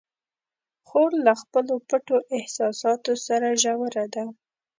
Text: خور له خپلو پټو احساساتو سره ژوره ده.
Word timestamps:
خور 0.87 1.11
له 1.25 1.33
خپلو 1.41 1.75
پټو 1.87 2.17
احساساتو 2.37 3.13
سره 3.27 3.47
ژوره 3.61 4.05
ده. 4.13 4.25